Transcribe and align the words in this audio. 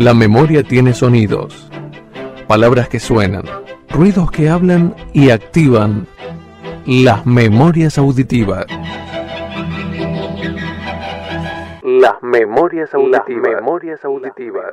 La 0.00 0.14
memoria 0.14 0.62
tiene 0.62 0.94
sonidos, 0.94 1.70
palabras 2.48 2.88
que 2.88 2.98
suenan, 2.98 3.44
ruidos 3.90 4.30
que 4.30 4.48
hablan 4.48 4.94
y 5.12 5.28
activan 5.28 6.06
las 6.86 7.26
memorias 7.26 7.98
auditivas. 7.98 8.64
Las 11.82 12.22
memorias 12.22 12.94
auditivas. 12.94 13.60
memorias 13.60 14.02
auditivas. 14.02 14.72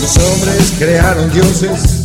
Los 0.00 0.18
hombres 0.18 0.76
crearon 0.78 1.30
dioses 1.30 1.95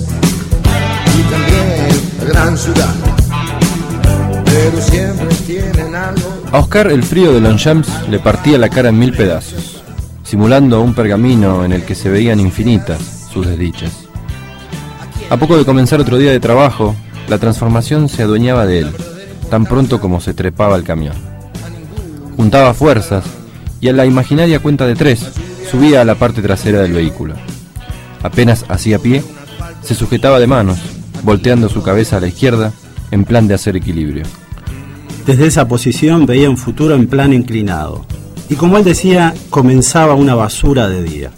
A 6.52 6.60
Oscar 6.60 6.92
el 6.92 7.04
frío 7.04 7.34
de 7.34 7.40
Longchamps 7.40 8.10
le 8.10 8.20
partía 8.20 8.58
la 8.58 8.70
cara 8.70 8.90
en 8.90 9.00
mil 9.00 9.14
pedazos, 9.14 9.82
simulando 10.24 10.82
un 10.82 10.94
pergamino 10.94 11.64
en 11.64 11.72
el 11.72 11.84
que 11.84 11.96
se 11.96 12.10
veían 12.10 12.40
infinitas 12.40 13.30
sus 13.32 13.48
desdichas. 13.48 13.92
A 15.30 15.38
poco 15.38 15.58
de 15.58 15.64
comenzar 15.64 16.02
otro 16.02 16.18
día 16.18 16.32
de 16.32 16.40
trabajo, 16.40 16.96
la 17.30 17.38
transformación 17.38 18.10
se 18.10 18.24
adueñaba 18.24 18.66
de 18.66 18.80
él, 18.80 18.92
tan 19.50 19.66
pronto 19.66 20.02
como 20.02 20.20
se 20.20 20.34
trepaba 20.34 20.76
al 20.76 20.84
camión. 20.84 21.16
Juntaba 22.36 22.74
fuerzas 22.74 23.24
y 23.80 23.88
a 23.88 23.94
la 23.94 24.06
imaginaria 24.06 24.60
cuenta 24.60 24.86
de 24.86 24.96
tres 24.96 25.26
subía 25.70 26.02
a 26.02 26.06
la 26.06 26.16
parte 26.16 26.42
trasera 26.42 26.82
del 26.82 26.92
vehículo. 26.92 27.36
Apenas 28.24 28.66
hacía 28.68 29.00
pie, 29.00 29.24
se 29.84 29.96
sujetaba 29.96 30.40
de 30.40 30.48
manos, 30.48 30.80
volteando 31.24 31.70
su 31.70 31.84
cabeza 31.84 32.18
a 32.18 32.22
la 32.22 32.28
izquierda 32.28 32.74
en 33.12 33.26
plan 33.26 33.48
de 33.48 33.54
hacer 33.54 33.76
equilibrio. 33.76 34.24
Desde 35.26 35.48
esa 35.48 35.68
posición 35.68 36.26
veía 36.26 36.50
un 36.50 36.58
futuro 36.58 36.96
en 36.96 37.08
plan 37.08 37.34
inclinado. 37.34 38.06
Y 38.50 38.56
como 38.56 38.78
él 38.78 38.84
decía, 38.84 39.34
comenzaba 39.50 40.16
una 40.16 40.36
basura 40.36 40.90
de 40.90 41.04
día. 41.04 41.32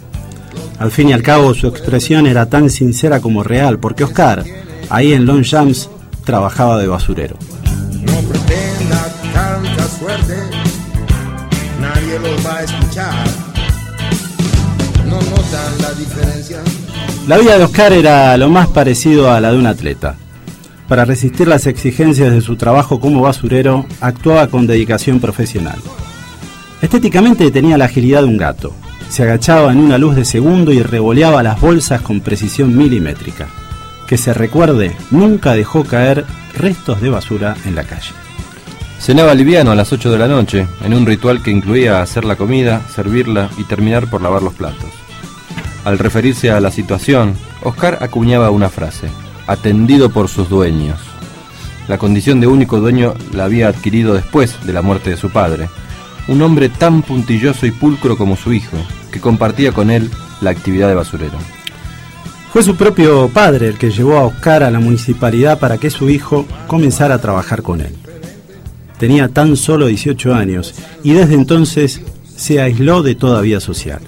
Al 0.78 0.90
fin 0.90 1.10
y 1.10 1.12
al 1.12 1.22
cabo 1.22 1.54
su 1.54 1.68
expresión 1.68 2.26
era 2.26 2.46
tan 2.46 2.70
sincera 2.70 3.20
como 3.20 3.44
real, 3.44 3.78
porque 3.78 4.04
Oscar, 4.04 4.44
ahí 4.90 5.12
en 5.12 5.24
Longchamps, 5.26 5.90
trabajaba 6.24 6.78
de 6.78 6.88
basurero. 6.88 7.36
No 8.02 8.18
pretenda 8.28 9.08
tanta 9.32 9.86
suerte, 9.86 10.34
nadie 11.80 12.18
lo 12.18 12.42
va 12.42 12.56
a 12.56 12.64
escuchar. 12.64 13.24
No 15.06 15.16
notan 15.16 15.78
la 15.80 15.92
diferencia. 15.92 16.58
La 17.26 17.38
vida 17.38 17.56
de 17.56 17.64
Oscar 17.64 17.92
era 17.92 18.36
lo 18.36 18.50
más 18.50 18.68
parecido 18.68 19.32
a 19.32 19.40
la 19.40 19.50
de 19.50 19.58
un 19.58 19.66
atleta. 19.66 20.16
Para 20.88 21.06
resistir 21.06 21.48
las 21.48 21.66
exigencias 21.66 22.32
de 22.32 22.42
su 22.42 22.56
trabajo 22.56 23.00
como 23.00 23.22
basurero, 23.22 23.86
actuaba 24.00 24.48
con 24.48 24.66
dedicación 24.66 25.20
profesional. 25.20 25.78
Estéticamente 26.82 27.50
tenía 27.50 27.78
la 27.78 27.86
agilidad 27.86 28.20
de 28.20 28.28
un 28.28 28.36
gato. 28.36 28.74
Se 29.08 29.22
agachaba 29.22 29.72
en 29.72 29.78
una 29.78 29.96
luz 29.96 30.16
de 30.16 30.26
segundo 30.26 30.70
y 30.72 30.82
revoleaba 30.82 31.42
las 31.42 31.60
bolsas 31.60 32.02
con 32.02 32.20
precisión 32.20 32.76
milimétrica. 32.76 33.48
Que 34.06 34.18
se 34.18 34.34
recuerde, 34.34 34.94
nunca 35.10 35.54
dejó 35.54 35.84
caer 35.84 36.26
restos 36.54 37.00
de 37.00 37.08
basura 37.08 37.56
en 37.64 37.74
la 37.74 37.84
calle. 37.84 38.12
Cenaba 38.98 39.34
liviano 39.34 39.70
a 39.70 39.74
las 39.74 39.92
8 39.92 40.12
de 40.12 40.18
la 40.18 40.28
noche, 40.28 40.66
en 40.84 40.92
un 40.92 41.06
ritual 41.06 41.42
que 41.42 41.50
incluía 41.50 42.02
hacer 42.02 42.24
la 42.24 42.36
comida, 42.36 42.82
servirla 42.94 43.48
y 43.56 43.64
terminar 43.64 44.08
por 44.08 44.20
lavar 44.20 44.42
los 44.42 44.52
platos. 44.52 45.03
Al 45.84 45.98
referirse 45.98 46.50
a 46.50 46.60
la 46.60 46.70
situación, 46.70 47.34
Oscar 47.62 47.98
acuñaba 48.00 48.50
una 48.50 48.70
frase, 48.70 49.08
atendido 49.46 50.10
por 50.10 50.28
sus 50.28 50.48
dueños. 50.48 50.98
La 51.88 51.98
condición 51.98 52.40
de 52.40 52.46
único 52.46 52.80
dueño 52.80 53.14
la 53.32 53.44
había 53.44 53.68
adquirido 53.68 54.14
después 54.14 54.56
de 54.64 54.72
la 54.72 54.80
muerte 54.80 55.10
de 55.10 55.18
su 55.18 55.30
padre, 55.30 55.68
un 56.26 56.40
hombre 56.40 56.70
tan 56.70 57.02
puntilloso 57.02 57.66
y 57.66 57.70
pulcro 57.70 58.16
como 58.16 58.36
su 58.36 58.54
hijo, 58.54 58.78
que 59.12 59.20
compartía 59.20 59.72
con 59.72 59.90
él 59.90 60.10
la 60.40 60.50
actividad 60.50 60.88
de 60.88 60.94
basurero. 60.94 61.36
Fue 62.50 62.62
su 62.62 62.76
propio 62.76 63.28
padre 63.28 63.68
el 63.68 63.76
que 63.76 63.90
llevó 63.90 64.16
a 64.16 64.24
Oscar 64.24 64.62
a 64.62 64.70
la 64.70 64.78
municipalidad 64.78 65.58
para 65.58 65.76
que 65.76 65.90
su 65.90 66.08
hijo 66.08 66.46
comenzara 66.66 67.16
a 67.16 67.20
trabajar 67.20 67.62
con 67.62 67.82
él. 67.82 67.94
Tenía 68.98 69.28
tan 69.28 69.56
solo 69.56 69.86
18 69.86 70.34
años 70.34 70.74
y 71.02 71.12
desde 71.12 71.34
entonces 71.34 72.00
se 72.36 72.62
aisló 72.62 73.02
de 73.02 73.16
toda 73.16 73.42
vida 73.42 73.60
social. 73.60 74.00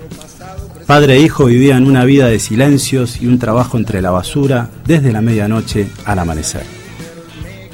Padre 0.86 1.14
e 1.14 1.18
hijo 1.18 1.46
vivían 1.46 1.84
una 1.84 2.04
vida 2.04 2.28
de 2.28 2.38
silencios 2.38 3.20
y 3.20 3.26
un 3.26 3.40
trabajo 3.40 3.76
entre 3.76 4.00
la 4.00 4.12
basura 4.12 4.70
desde 4.84 5.10
la 5.10 5.20
medianoche 5.20 5.88
al 6.04 6.20
amanecer. 6.20 6.62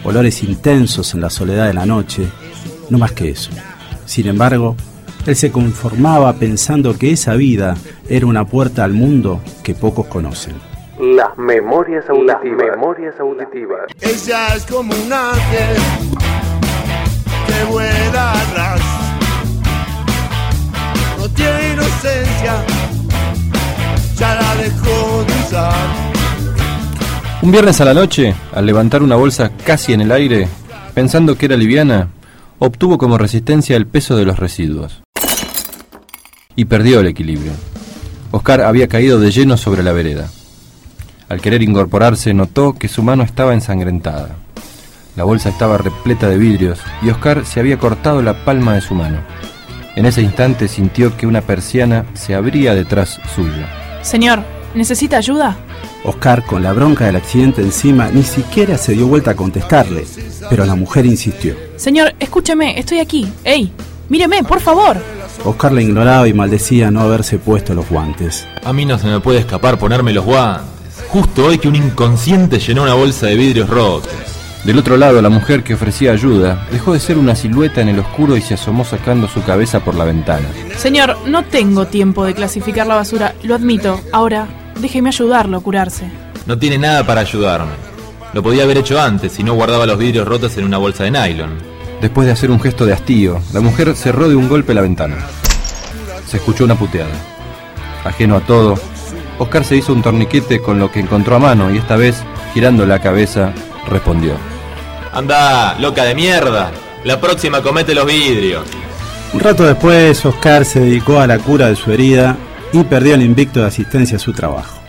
Olores 0.02 0.42
intensos 0.42 1.12
en 1.12 1.20
la 1.20 1.28
soledad 1.28 1.66
de 1.66 1.74
la 1.74 1.84
noche, 1.84 2.26
no 2.88 2.96
más 2.96 3.12
que 3.12 3.28
eso. 3.28 3.50
Sin 4.06 4.28
embargo, 4.28 4.76
él 5.26 5.36
se 5.36 5.52
conformaba 5.52 6.32
pensando 6.32 6.96
que 6.98 7.12
esa 7.12 7.34
vida 7.34 7.76
era 8.08 8.24
una 8.24 8.46
puerta 8.46 8.82
al 8.82 8.94
mundo 8.94 9.42
que 9.62 9.74
pocos 9.74 10.06
conocen. 10.06 10.54
Las 10.98 11.36
memorias 11.36 12.08
auditivas. 12.08 12.76
memorias 12.76 13.14
auditivas. 13.20 13.80
Ella 14.00 14.56
es 14.56 14.64
como 14.64 14.94
un 14.94 15.12
ángel 15.12 15.76
que 17.46 17.64
vuela 17.70 18.32
a 18.32 18.54
ras. 18.54 18.80
No 21.18 21.28
tiene 21.28 21.74
inocencia, 21.74 22.64
Un 27.42 27.50
viernes 27.50 27.80
a 27.80 27.84
la 27.84 27.92
noche, 27.92 28.36
al 28.54 28.66
levantar 28.66 29.02
una 29.02 29.16
bolsa 29.16 29.50
casi 29.64 29.92
en 29.92 30.00
el 30.00 30.12
aire, 30.12 30.46
pensando 30.94 31.36
que 31.36 31.46
era 31.46 31.56
liviana, 31.56 32.08
obtuvo 32.60 32.98
como 32.98 33.18
resistencia 33.18 33.76
el 33.76 33.88
peso 33.88 34.16
de 34.16 34.24
los 34.24 34.38
residuos. 34.38 35.02
Y 36.54 36.66
perdió 36.66 37.00
el 37.00 37.08
equilibrio. 37.08 37.50
Oscar 38.30 38.60
había 38.60 38.86
caído 38.86 39.18
de 39.18 39.32
lleno 39.32 39.56
sobre 39.56 39.82
la 39.82 39.90
vereda. 39.90 40.30
Al 41.28 41.40
querer 41.40 41.62
incorporarse 41.62 42.32
notó 42.32 42.74
que 42.74 42.86
su 42.86 43.02
mano 43.02 43.24
estaba 43.24 43.54
ensangrentada. 43.54 44.36
La 45.16 45.24
bolsa 45.24 45.48
estaba 45.48 45.78
repleta 45.78 46.28
de 46.28 46.38
vidrios 46.38 46.78
y 47.02 47.10
Oscar 47.10 47.44
se 47.44 47.58
había 47.58 47.78
cortado 47.78 48.22
la 48.22 48.44
palma 48.44 48.74
de 48.74 48.82
su 48.82 48.94
mano. 48.94 49.18
En 49.96 50.06
ese 50.06 50.22
instante 50.22 50.68
sintió 50.68 51.16
que 51.16 51.26
una 51.26 51.40
persiana 51.40 52.06
se 52.14 52.36
abría 52.36 52.74
detrás 52.74 53.20
suyo. 53.34 53.81
Señor, 54.02 54.42
¿necesita 54.74 55.16
ayuda? 55.16 55.56
Oscar, 56.04 56.44
con 56.44 56.62
la 56.62 56.72
bronca 56.72 57.06
del 57.06 57.16
accidente 57.16 57.62
encima, 57.62 58.10
ni 58.10 58.24
siquiera 58.24 58.76
se 58.76 58.92
dio 58.92 59.06
vuelta 59.06 59.30
a 59.30 59.36
contestarle, 59.36 60.04
pero 60.50 60.64
la 60.64 60.74
mujer 60.74 61.06
insistió. 61.06 61.54
Señor, 61.76 62.14
escúcheme, 62.18 62.78
estoy 62.78 62.98
aquí. 62.98 63.32
¡Ey! 63.44 63.72
Míreme, 64.08 64.42
por 64.42 64.60
favor. 64.60 64.98
Oscar 65.44 65.72
la 65.72 65.80
ignoraba 65.80 66.28
y 66.28 66.34
maldecía 66.34 66.90
no 66.90 67.00
haberse 67.00 67.38
puesto 67.38 67.72
los 67.74 67.88
guantes. 67.88 68.46
A 68.64 68.72
mí 68.72 68.84
no 68.84 68.98
se 68.98 69.06
me 69.06 69.20
puede 69.20 69.38
escapar 69.38 69.78
ponerme 69.78 70.12
los 70.12 70.24
guantes. 70.24 70.66
Justo 71.08 71.46
hoy 71.46 71.58
que 71.58 71.68
un 71.68 71.76
inconsciente 71.76 72.58
llenó 72.58 72.82
una 72.82 72.94
bolsa 72.94 73.26
de 73.26 73.36
vidrios 73.36 73.70
rotos. 73.70 74.12
Del 74.64 74.78
otro 74.78 74.96
lado, 74.96 75.20
la 75.20 75.28
mujer 75.28 75.64
que 75.64 75.74
ofrecía 75.74 76.12
ayuda 76.12 76.68
dejó 76.70 76.92
de 76.92 77.00
ser 77.00 77.18
una 77.18 77.34
silueta 77.34 77.80
en 77.80 77.88
el 77.88 77.98
oscuro 77.98 78.36
y 78.36 78.42
se 78.42 78.54
asomó 78.54 78.84
sacando 78.84 79.26
su 79.26 79.42
cabeza 79.42 79.80
por 79.80 79.96
la 79.96 80.04
ventana. 80.04 80.46
Señor, 80.76 81.16
no 81.26 81.44
tengo 81.44 81.86
tiempo 81.86 82.24
de 82.24 82.34
clasificar 82.34 82.86
la 82.86 82.94
basura, 82.94 83.34
lo 83.42 83.56
admito. 83.56 84.00
Ahora, 84.12 84.46
déjeme 84.80 85.08
ayudarlo 85.08 85.56
a 85.56 85.60
curarse. 85.60 86.04
No 86.46 86.56
tiene 86.58 86.78
nada 86.78 87.04
para 87.04 87.22
ayudarme. 87.22 87.72
Lo 88.32 88.42
podía 88.42 88.62
haber 88.62 88.78
hecho 88.78 89.00
antes 89.00 89.32
si 89.32 89.42
no 89.42 89.54
guardaba 89.54 89.84
los 89.84 89.98
vidrios 89.98 90.28
rotos 90.28 90.56
en 90.56 90.64
una 90.64 90.78
bolsa 90.78 91.04
de 91.04 91.10
nylon. 91.10 91.50
Después 92.00 92.26
de 92.26 92.32
hacer 92.32 92.50
un 92.52 92.60
gesto 92.60 92.86
de 92.86 92.92
hastío, 92.92 93.40
la 93.52 93.60
mujer 93.60 93.96
cerró 93.96 94.28
de 94.28 94.36
un 94.36 94.48
golpe 94.48 94.74
la 94.74 94.80
ventana. 94.80 95.16
Se 96.26 96.36
escuchó 96.36 96.64
una 96.64 96.76
puteada. 96.76 97.10
Ajeno 98.04 98.36
a 98.36 98.40
todo, 98.40 98.76
Oscar 99.38 99.64
se 99.64 99.76
hizo 99.76 99.92
un 99.92 100.02
torniquete 100.02 100.60
con 100.60 100.78
lo 100.78 100.90
que 100.92 101.00
encontró 101.00 101.34
a 101.34 101.40
mano 101.40 101.72
y 101.72 101.78
esta 101.78 101.96
vez, 101.96 102.22
girando 102.54 102.86
la 102.86 103.00
cabeza, 103.00 103.52
respondió. 103.88 104.51
Anda, 105.12 105.78
loca 105.78 106.04
de 106.04 106.14
mierda. 106.14 106.70
La 107.04 107.20
próxima 107.20 107.62
comete 107.62 107.94
los 107.94 108.06
vidrios. 108.06 108.64
Un 109.34 109.40
rato 109.40 109.64
después, 109.64 110.24
Oscar 110.24 110.64
se 110.64 110.80
dedicó 110.80 111.20
a 111.20 111.26
la 111.26 111.38
cura 111.38 111.68
de 111.68 111.76
su 111.76 111.92
herida 111.92 112.36
y 112.72 112.82
perdió 112.84 113.14
el 113.14 113.22
invicto 113.22 113.60
de 113.60 113.66
asistencia 113.66 114.16
a 114.16 114.20
su 114.20 114.32
trabajo. 114.32 114.80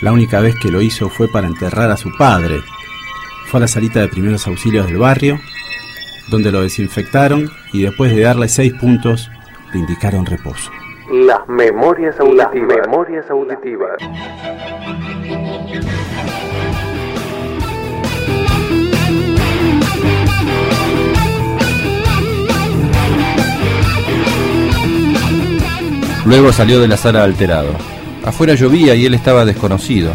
La 0.00 0.12
única 0.12 0.40
vez 0.40 0.54
que 0.60 0.70
lo 0.70 0.80
hizo 0.80 1.10
fue 1.10 1.28
para 1.28 1.46
enterrar 1.46 1.90
a 1.90 1.98
su 1.98 2.10
padre. 2.16 2.60
Fue 3.46 3.58
a 3.58 3.62
la 3.62 3.68
salita 3.68 4.00
de 4.00 4.08
primeros 4.08 4.46
auxilios 4.46 4.86
del 4.86 4.96
barrio, 4.96 5.38
donde 6.28 6.50
lo 6.50 6.62
desinfectaron 6.62 7.50
y 7.72 7.82
después 7.82 8.14
de 8.14 8.22
darle 8.22 8.48
seis 8.48 8.72
puntos, 8.72 9.30
le 9.72 9.80
indicaron 9.80 10.24
reposo. 10.24 10.70
Las 11.10 11.46
memorias 11.48 12.18
auditivas. 12.18 12.86
memorias 12.86 13.30
auditivas. 13.30 13.96
Luego 26.24 26.52
salió 26.52 26.80
de 26.80 26.88
la 26.88 26.96
sala 26.96 27.22
alterado. 27.24 27.70
Afuera 28.24 28.54
llovía 28.54 28.94
y 28.94 29.04
él 29.04 29.14
estaba 29.14 29.44
desconocido. 29.44 30.12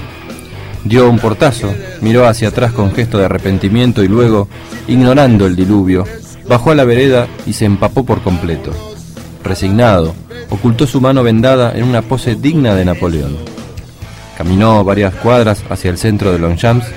Dio 0.84 1.10
un 1.10 1.20
portazo, 1.20 1.74
miró 2.02 2.28
hacia 2.28 2.48
atrás 2.48 2.72
con 2.72 2.92
gesto 2.94 3.18
de 3.18 3.26
arrepentimiento 3.26 4.04
y 4.04 4.08
luego, 4.08 4.48
ignorando 4.88 5.46
el 5.46 5.56
diluvio, 5.56 6.06
bajó 6.48 6.72
a 6.72 6.76
la 6.76 6.86
vereda 6.86 7.28
y 7.46 7.54
se 7.54 7.66
empapó 7.66 8.06
por 8.06 8.22
completo. 8.22 8.72
Resignado, 9.44 10.16
ocultó 10.50 10.88
su 10.88 11.00
mano 11.00 11.22
vendada 11.22 11.74
en 11.76 11.84
una 11.84 12.02
pose 12.02 12.36
digna 12.36 12.74
de 12.76 12.86
Napoleón. 12.86 13.38
Caminó 14.38 14.84
varias 14.84 15.14
cuadras 15.16 15.64
hacia 15.70 15.92
el 15.92 15.98
centro 15.98 16.32
de 16.32 16.40
Longchamps 16.40 16.88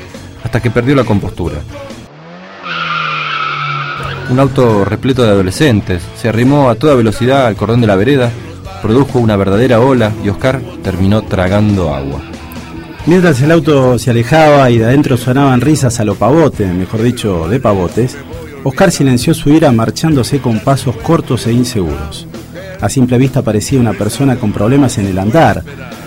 hasta 0.42 0.60
que 0.60 0.70
perdió 0.70 0.94
la 0.94 1.04
compostura. 1.04 1.56
Un 4.30 4.40
auto 4.40 4.84
repleto 4.84 5.22
de 5.22 5.30
adolescentes 5.30 6.02
se 6.16 6.28
arrimó 6.28 6.70
a 6.70 6.76
toda 6.76 6.94
velocidad 6.94 7.46
al 7.46 7.56
cordón 7.56 7.80
de 7.80 7.86
la 7.86 7.96
vereda, 7.96 8.30
produjo 8.82 9.20
una 9.20 9.36
verdadera 9.36 9.80
ola 9.80 10.12
y 10.24 10.28
Oscar 10.28 10.60
terminó 10.82 11.22
tragando 11.22 11.94
agua. 11.94 12.20
Mientras 13.06 13.40
el 13.40 13.50
auto 13.50 13.98
se 13.98 14.10
alejaba 14.10 14.70
y 14.70 14.78
de 14.78 14.84
adentro 14.84 15.16
sonaban 15.16 15.60
risas 15.60 15.98
a 16.00 16.04
lo 16.04 16.14
pavote, 16.14 16.66
mejor 16.66 17.02
dicho, 17.02 17.48
de 17.48 17.60
pavotes, 17.60 18.16
Oscar 18.64 18.92
silenció 18.92 19.34
su 19.34 19.50
ira 19.50 19.72
marchándose 19.72 20.40
con 20.40 20.60
pasos 20.60 20.96
cortos 20.96 21.46
e 21.46 21.52
inseguros. 21.52 22.28
A 22.80 22.88
simple 22.88 23.18
vista 23.18 23.42
parecía 23.42 23.80
una 23.80 23.92
persona 23.92 24.36
con 24.36 24.52
problemas 24.52 24.98
en 24.98 25.06
el 25.06 25.18
andar. 25.18 25.62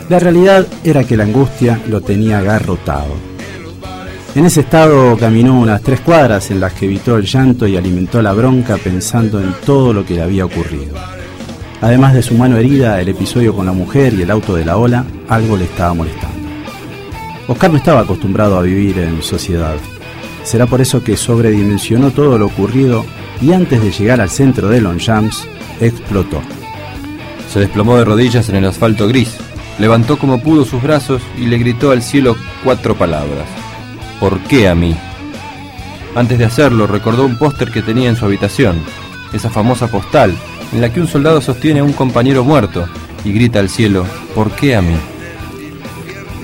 La 0.10 0.20
realidad 0.20 0.68
era 0.84 1.04
que 1.04 1.18
la 1.18 1.24
angustia 1.24 1.82
lo 1.88 2.02
tenía 2.02 2.40
agarrotado. 2.40 3.14
En 4.36 4.46
ese 4.46 4.62
estado 4.62 5.18
caminó 5.18 5.60
unas 5.60 5.82
tres 5.82 6.02
cuadras 6.02 6.52
en 6.52 6.60
las 6.60 6.74
que 6.74 6.86
evitó 6.86 7.18
el 7.18 7.26
llanto 7.26 7.68
y 7.68 7.78
alimentó 7.78 8.22
la 8.22 8.34
bronca 8.34 8.78
pensando 8.78 9.40
en 9.40 9.54
todo 9.66 9.94
lo 9.94 10.06
que 10.06 10.16
le 10.16 10.24
había 10.24 10.46
ocurrido. 10.46 10.94
Además 11.82 12.14
de 12.14 12.24
su 12.24 12.36
mano 12.36 12.58
herida, 12.58 13.02
el 13.02 13.10
episodio 13.10 13.54
con 13.54 13.66
la 13.66 13.74
mujer 13.74 14.14
y 14.14 14.22
el 14.22 14.32
auto 14.32 14.56
de 14.56 14.66
la 14.66 14.78
ola, 14.78 15.06
algo 15.28 15.58
le 15.58 15.66
estaba 15.66 15.94
molestando. 15.94 16.36
Oscar 17.48 17.72
no 17.72 17.78
estaba 17.78 18.02
acostumbrado 18.02 18.58
a 18.58 18.62
vivir 18.62 18.98
en 18.98 19.22
sociedad. 19.22 19.76
Será 20.44 20.66
por 20.66 20.82
eso 20.82 21.04
que 21.04 21.18
sobredimensionó 21.18 22.12
todo 22.12 22.38
lo 22.38 22.48
ocurrido 22.48 23.06
y 23.42 23.52
antes 23.52 23.82
de 23.82 23.92
llegar 23.92 24.22
al 24.22 24.30
centro 24.30 24.70
de 24.70 24.82
Longchamps, 24.82 25.48
explotó. 25.82 26.42
Se 27.52 27.60
desplomó 27.60 27.98
de 27.98 28.06
rodillas 28.06 28.50
en 28.50 28.56
el 28.56 28.66
asfalto 28.66 29.08
gris, 29.08 29.36
levantó 29.78 30.18
como 30.18 30.42
pudo 30.42 30.66
sus 30.66 30.82
brazos 30.82 31.22
y 31.38 31.46
le 31.46 31.58
gritó 31.58 31.92
al 31.92 32.02
cielo 32.02 32.36
cuatro 32.64 32.96
palabras. 32.96 33.48
¿Por 34.20 34.40
qué 34.42 34.70
a 34.70 34.76
mí? 34.76 34.96
Antes 36.16 36.40
de 36.40 36.46
hacerlo, 36.46 36.88
recordó 36.88 37.26
un 37.26 37.38
póster 37.38 37.72
que 37.72 37.82
tenía 37.82 38.10
en 38.10 38.16
su 38.16 38.26
habitación, 38.26 38.78
esa 39.34 39.50
famosa 39.50 39.88
postal 39.88 40.36
en 40.74 40.82
la 40.82 40.92
que 40.92 41.02
un 41.02 41.08
soldado 41.08 41.42
sostiene 41.42 41.80
a 41.80 41.84
un 41.84 41.94
compañero 41.94 42.44
muerto 42.44 42.88
y 43.24 43.32
grita 43.32 43.60
al 43.60 43.70
cielo, 43.70 44.06
¿por 44.34 44.52
qué 44.52 44.76
a 44.76 44.82
mí? 44.82 44.96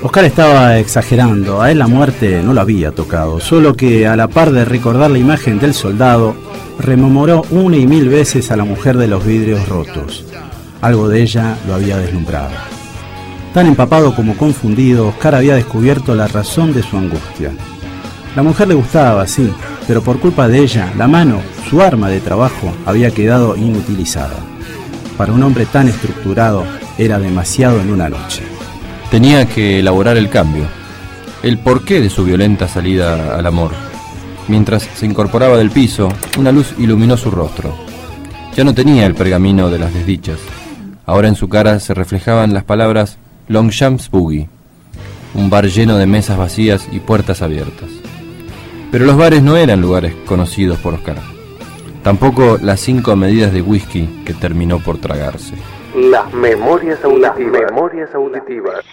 Oscar 0.04 0.26
estaba 0.26 0.80
exagerando, 0.80 1.62
a 1.62 1.70
él 1.70 1.78
la 1.78 1.88
muerte 1.88 2.42
no 2.44 2.54
lo 2.54 2.62
había 2.62 2.92
tocado, 2.92 3.40
solo 3.40 3.76
que 3.76 4.08
a 4.08 4.16
la 4.16 4.28
par 4.28 4.52
de 4.52 4.66
recordar 4.66 5.12
la 5.12 5.20
imagen 5.20 5.60
del 5.60 5.76
soldado, 5.76 6.36
rememoró 6.80 7.44
una 7.52 7.78
y 7.78 7.86
mil 7.86 8.10
veces 8.10 8.50
a 8.50 8.58
la 8.58 8.64
mujer 8.64 8.98
de 8.98 9.08
los 9.08 9.24
vidrios 9.24 9.70
rotos. 9.70 10.26
Algo 10.82 11.08
de 11.08 11.22
ella 11.22 11.56
lo 11.68 11.76
había 11.76 11.98
deslumbrado. 11.98 12.50
Tan 13.54 13.68
empapado 13.68 14.16
como 14.16 14.36
confundido, 14.36 15.10
Oscar 15.10 15.36
había 15.36 15.56
descubierto 15.56 16.16
la 16.16 16.28
razón 16.28 16.74
de 16.74 16.82
su 16.82 16.98
angustia. 16.98 17.52
La 18.36 18.42
mujer 18.42 18.70
le 18.70 18.74
gustaba, 18.74 19.28
sí, 19.28 19.52
pero 19.92 20.02
por 20.02 20.22
culpa 20.22 20.48
de 20.48 20.60
ella, 20.60 20.90
la 20.98 21.06
mano, 21.06 21.42
su 21.70 21.82
arma 21.82 22.08
de 22.08 22.22
trabajo, 22.22 22.72
había 22.86 23.12
quedado 23.12 23.58
inutilizada. 23.58 24.38
Para 25.18 25.34
un 25.34 25.44
hombre 25.44 25.66
tan 25.66 25.90
estructurado, 25.90 26.64
era 26.98 27.20
demasiado 27.20 27.82
en 27.82 27.92
una 27.92 28.08
noche. 28.08 28.42
Tenía 29.10 29.46
que 29.50 29.80
elaborar 29.80 30.16
el 30.16 30.30
cambio, 30.30 30.64
el 31.44 31.60
porqué 31.60 32.00
de 32.00 32.10
su 32.10 32.24
violenta 32.24 32.70
salida 32.70 33.36
al 33.36 33.46
amor. 33.46 33.72
Mientras 34.48 34.84
se 34.96 35.06
incorporaba 35.06 35.58
del 35.58 35.72
piso, 35.72 36.08
una 36.40 36.54
luz 36.54 36.74
iluminó 36.78 37.18
su 37.18 37.30
rostro. 37.30 37.76
Ya 38.56 38.64
no 38.64 38.74
tenía 38.74 39.06
el 39.06 39.14
pergamino 39.14 39.70
de 39.70 39.80
las 39.80 39.94
desdichas. 39.94 40.40
Ahora 41.06 41.28
en 41.28 41.36
su 41.36 41.50
cara 41.50 41.82
se 41.82 41.94
reflejaban 41.94 42.54
las 42.54 42.64
palabras 42.64 43.18
Longchamps 43.50 44.10
Boogie, 44.10 44.48
un 45.34 45.50
bar 45.50 45.68
lleno 45.68 45.98
de 45.98 46.08
mesas 46.08 46.38
vacías 46.38 46.88
y 46.94 47.02
puertas 47.02 47.42
abiertas. 47.42 48.01
Pero 48.92 49.06
los 49.06 49.16
bares 49.16 49.42
no 49.42 49.56
eran 49.56 49.80
lugares 49.80 50.14
conocidos 50.26 50.78
por 50.80 50.94
Oscar. 50.94 51.16
Tampoco 52.04 52.58
las 52.62 52.82
cinco 52.82 53.16
medidas 53.16 53.54
de 53.54 53.62
whisky 53.62 54.24
que 54.26 54.34
terminó 54.34 54.80
por 54.80 54.98
tragarse. 54.98 55.56
Las 55.96 56.34
memorias 56.34 57.02
auditivas. 57.04 57.54
Las 57.54 57.72
memorias 57.72 58.10
auditivas. 58.14 58.84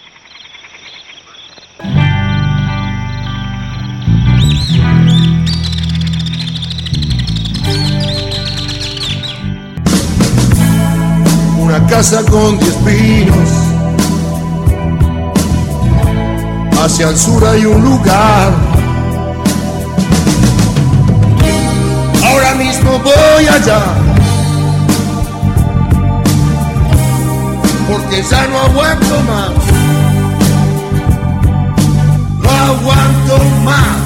Una 11.59 11.85
casa 11.87 12.23
con 12.31 12.57
diez 12.57 12.75
pinos. 12.85 13.49
Hacia 16.81 17.09
el 17.09 17.17
sur 17.17 17.45
hay 17.45 17.65
un 17.65 17.83
lugar. 17.83 18.68
Mismo 22.59 22.99
voy 22.99 23.47
allá. 23.47 23.81
Porque 27.89 28.21
ya 28.21 28.47
no 28.47 28.59
aguanto 28.59 29.15
más. 29.23 29.51
No 32.43 32.49
aguanto 32.49 33.37
más. 33.63 33.97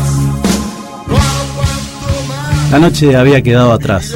No 1.08 1.16
aguanto 1.16 2.12
más. 2.30 2.72
La 2.72 2.80
noche 2.80 3.16
había 3.16 3.42
quedado 3.42 3.74
atrás. 3.74 4.16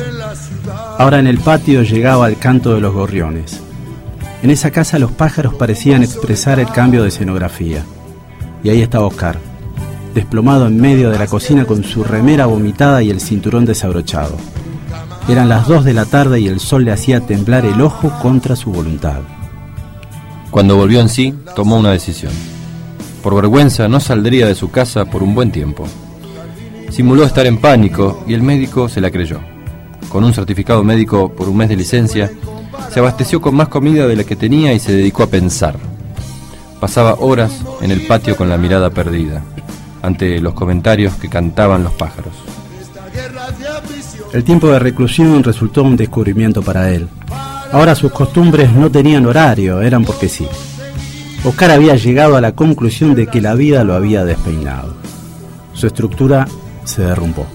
Ahora 0.99 1.19
en 1.19 1.27
el 1.27 1.39
patio 1.39 1.81
llegaba 1.83 2.27
el 2.27 2.37
canto 2.37 2.73
de 2.73 2.81
los 2.81 2.93
gorriones. 2.93 3.61
En 4.43 4.51
esa 4.51 4.71
casa 4.71 4.99
los 4.99 5.11
pájaros 5.11 5.55
parecían 5.55 6.03
expresar 6.03 6.59
el 6.59 6.69
cambio 6.69 7.01
de 7.01 7.09
escenografía. 7.09 7.83
Y 8.63 8.69
ahí 8.69 8.81
estaba 8.81 9.07
Oscar, 9.07 9.37
desplomado 10.17 10.65
en 10.65 10.81
medio 10.81 11.11
de 11.11 11.19
la 11.19 11.27
cocina 11.27 11.65
con 11.65 11.83
su 11.83 12.03
remera 12.03 12.47
vomitada 12.47 13.03
y 13.03 13.11
el 13.11 13.21
cinturón 13.21 13.65
desabrochado. 13.65 14.35
Eran 15.29 15.47
las 15.47 15.67
dos 15.67 15.85
de 15.85 15.93
la 15.93 16.05
tarde 16.05 16.39
y 16.39 16.47
el 16.47 16.59
sol 16.59 16.85
le 16.85 16.91
hacía 16.91 17.19
temblar 17.21 17.65
el 17.65 17.79
ojo 17.81 18.11
contra 18.19 18.55
su 18.55 18.71
voluntad. 18.71 19.19
Cuando 20.49 20.75
volvió 20.75 21.01
en 21.01 21.09
sí, 21.09 21.35
tomó 21.55 21.77
una 21.77 21.91
decisión. 21.91 22.31
Por 23.21 23.35
vergüenza 23.35 23.87
no 23.87 23.99
saldría 23.99 24.47
de 24.47 24.55
su 24.55 24.71
casa 24.71 25.05
por 25.05 25.21
un 25.21 25.35
buen 25.35 25.51
tiempo. 25.51 25.85
Simuló 26.89 27.23
estar 27.23 27.45
en 27.45 27.59
pánico 27.59 28.23
y 28.27 28.33
el 28.33 28.41
médico 28.41 28.89
se 28.89 29.01
la 29.01 29.11
creyó. 29.11 29.39
Con 30.09 30.23
un 30.23 30.33
certificado 30.33 30.83
médico 30.83 31.31
por 31.31 31.47
un 31.47 31.57
mes 31.57 31.69
de 31.69 31.75
licencia, 31.75 32.31
se 32.91 32.99
abasteció 32.99 33.39
con 33.39 33.53
más 33.53 33.67
comida 33.67 34.07
de 34.07 34.15
la 34.15 34.23
que 34.23 34.35
tenía 34.35 34.73
y 34.73 34.79
se 34.79 34.93
dedicó 34.93 35.21
a 35.21 35.27
pensar. 35.27 35.75
Pasaba 36.79 37.15
horas 37.19 37.51
en 37.81 37.91
el 37.91 38.07
patio 38.07 38.35
con 38.35 38.49
la 38.49 38.57
mirada 38.57 38.89
perdida, 38.89 39.43
ante 40.01 40.39
los 40.39 40.53
comentarios 40.53 41.15
que 41.15 41.29
cantaban 41.29 41.83
los 41.83 41.93
pájaros. 41.93 42.33
El 44.33 44.43
tiempo 44.43 44.67
de 44.67 44.79
reclusión 44.79 45.43
resultó 45.43 45.83
un 45.83 45.95
descubrimiento 45.95 46.61
para 46.61 46.91
él. 46.91 47.07
Ahora 47.71 47.95
sus 47.95 48.11
costumbres 48.11 48.71
no 48.71 48.89
tenían 48.89 49.25
horario, 49.25 49.81
eran 49.81 50.05
porque 50.05 50.29
sí. 50.29 50.47
Oscar 51.43 51.71
había 51.71 51.95
llegado 51.95 52.35
a 52.35 52.41
la 52.41 52.53
conclusión 52.53 53.15
de 53.15 53.27
que 53.27 53.41
la 53.41 53.55
vida 53.55 53.83
lo 53.83 53.93
había 53.93 54.25
despeinado. 54.25 54.95
Su 55.73 55.87
estructura 55.87 56.47
se 56.83 57.03
derrumbó. 57.03 57.45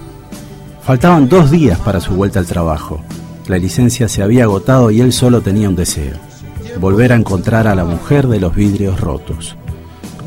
Faltaban 0.83 1.29
dos 1.29 1.51
días 1.51 1.79
para 1.79 1.99
su 1.99 2.13
vuelta 2.13 2.39
al 2.39 2.45
trabajo. 2.45 3.01
La 3.47 3.57
licencia 3.57 4.07
se 4.07 4.23
había 4.23 4.43
agotado 4.43 4.91
y 4.91 5.01
él 5.01 5.13
solo 5.13 5.41
tenía 5.41 5.69
un 5.69 5.75
deseo. 5.75 6.17
Volver 6.79 7.13
a 7.13 7.15
encontrar 7.15 7.67
a 7.67 7.75
la 7.75 7.85
mujer 7.85 8.27
de 8.27 8.39
los 8.39 8.55
vidrios 8.55 8.99
rotos. 8.99 9.57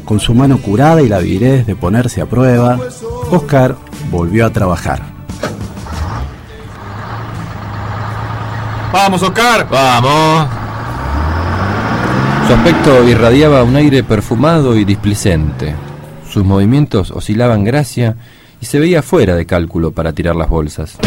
Con 0.07 0.21
su 0.21 0.35
mano 0.35 0.59
curada 0.59 1.03
y 1.03 1.09
la 1.09 1.19
virez 1.19 1.67
de 1.67 1.75
ponerse 1.75 2.21
a 2.23 2.27
prueba, 2.27 2.79
Oscar 3.31 3.77
volvió 4.11 4.47
a 4.47 4.51
trabajar. 4.51 5.03
¡Vamos, 8.93 9.23
Oscar! 9.23 9.69
¡Vamos! 9.69 10.49
Su 12.47 12.55
aspecto 12.55 13.09
irradiaba 13.09 13.65
un 13.65 13.75
aire 13.75 14.05
perfumado 14.05 14.77
y 14.77 14.85
displicente. 14.85 15.75
Sus 16.31 16.45
movimientos 16.45 17.11
oscilaban 17.11 17.65
gracia 17.65 18.17
y 18.61 18.67
se 18.67 18.79
veía 18.79 19.03
fuera 19.03 19.35
de 19.35 19.45
cálculo 19.45 19.91
para 19.91 20.13
tirar 20.13 20.37
las 20.37 20.49
bolsas. 20.49 20.99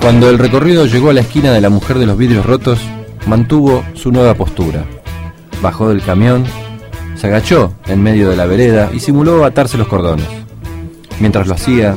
Cuando 0.00 0.30
el 0.30 0.38
recorrido 0.38 0.86
llegó 0.86 1.10
a 1.10 1.12
la 1.12 1.20
esquina 1.20 1.52
de 1.52 1.60
la 1.60 1.68
mujer 1.68 1.98
de 1.98 2.06
los 2.06 2.16
vidrios 2.16 2.46
rotos, 2.46 2.80
mantuvo 3.26 3.84
su 3.92 4.10
nueva 4.10 4.32
postura. 4.32 4.86
Bajó 5.60 5.90
del 5.90 6.00
camión, 6.00 6.44
se 7.20 7.26
agachó 7.26 7.74
en 7.86 8.02
medio 8.02 8.30
de 8.30 8.36
la 8.36 8.46
vereda 8.46 8.88
y 8.94 9.00
simuló 9.00 9.44
atarse 9.44 9.76
los 9.76 9.88
cordones. 9.88 10.26
Mientras 11.20 11.46
lo 11.46 11.52
hacía, 11.52 11.94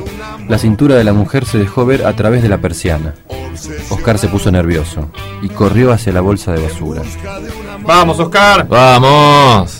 la 0.49 0.57
cintura 0.57 0.95
de 0.95 1.05
la 1.05 1.13
mujer 1.13 1.45
se 1.45 1.57
dejó 1.57 1.85
ver 1.85 2.05
a 2.05 2.13
través 2.13 2.43
de 2.43 2.49
la 2.49 2.57
persiana. 2.57 3.13
Oscar 3.89 4.19
se 4.19 4.27
puso 4.27 4.51
nervioso 4.51 5.09
y 5.41 5.47
corrió 5.47 5.93
hacia 5.93 6.11
la 6.11 6.19
bolsa 6.19 6.51
de 6.51 6.63
basura. 6.63 7.03
Vamos, 7.83 8.19
Oscar. 8.19 8.67
Vamos. 8.67 9.79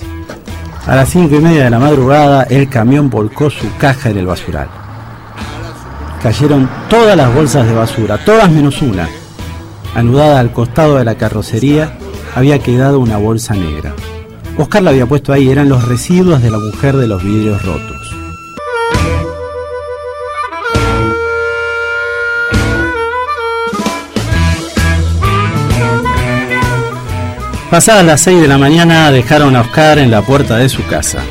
A 0.88 0.96
las 0.96 1.10
cinco 1.10 1.36
y 1.36 1.40
media 1.40 1.66
de 1.66 1.70
la 1.72 1.80
madrugada, 1.80 2.44
el 2.44 2.70
camión 2.70 3.10
volcó 3.10 3.50
su 3.50 3.68
caja 3.78 4.12
en 4.12 4.20
el 4.20 4.28
basural. 4.28 4.70
Cayeron 6.22 6.70
todas 6.90 7.18
las 7.18 7.36
bolsas 7.36 7.68
de 7.68 7.74
basura, 7.74 8.18
todas 8.24 8.50
menos 8.50 8.82
una. 8.82 9.10
Anudada 9.94 10.40
al 10.40 10.54
costado 10.54 10.96
de 10.96 11.04
la 11.04 11.16
carrocería, 11.16 11.98
había 12.34 12.60
quedado 12.60 13.02
una 13.02 13.18
bolsa 13.18 13.56
negra. 13.56 13.94
Oscar 14.58 14.84
la 14.84 14.92
había 14.92 15.08
puesto 15.08 15.34
ahí, 15.34 15.50
eran 15.50 15.68
los 15.68 15.88
residuos 15.88 16.42
de 16.42 16.52
la 16.52 16.60
mujer 16.60 16.96
de 16.96 17.08
los 17.08 17.24
vidrios 17.24 17.64
rotos. 17.64 18.16
Pasadas 27.72 28.06
las 28.06 28.22
6 28.22 28.42
de 28.42 28.48
la 28.48 28.60
mañana 28.60 29.12
dejaron 29.12 29.56
a 29.56 29.62
Oscar 29.62 29.98
en 29.98 30.12
la 30.12 30.22
puerta 30.22 30.58
de 30.58 30.70
su 30.70 30.86
casa. 30.86 31.24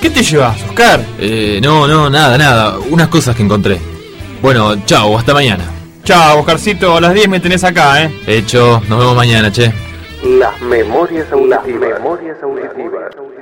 ¿Qué 0.00 0.10
te 0.10 0.22
llevas, 0.22 0.62
Oscar? 0.62 1.04
Eh, 1.18 1.58
no, 1.60 1.88
no, 1.88 2.08
nada, 2.08 2.38
nada. 2.38 2.78
Unas 2.90 3.08
cosas 3.08 3.34
que 3.34 3.42
encontré. 3.42 3.80
Bueno, 4.40 4.76
chao, 4.84 5.18
hasta 5.18 5.34
mañana. 5.34 5.64
Chao, 6.04 6.38
Oscarcito, 6.38 6.96
a 6.96 7.00
las 7.00 7.12
10 7.12 7.28
me 7.28 7.40
tenés 7.40 7.64
acá, 7.64 8.04
¿eh? 8.04 8.14
Hecho, 8.28 8.80
nos 8.88 9.00
vemos 9.00 9.16
mañana, 9.16 9.50
che. 9.50 9.85
Las 10.26 10.60
memorias 10.60 11.30
auditivas. 11.30 12.00
Auditivas. 12.42 13.35